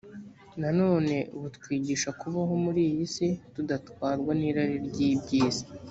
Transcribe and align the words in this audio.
nanone 0.61 1.15
butwigisha 1.41 2.09
kubaho 2.21 2.53
muri 2.63 2.81
iyi 2.89 3.05
si 3.13 3.27
tudatwarwa 3.53 4.31
n’irari 4.39 4.77
ry’iby’isi 4.87 5.65